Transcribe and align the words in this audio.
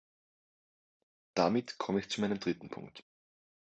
Damit 1.35 1.77
komme 1.77 1.99
ich 1.99 2.09
zu 2.09 2.21
meinem 2.21 2.39
dritten 2.39 2.71
Punkt. 2.71 3.03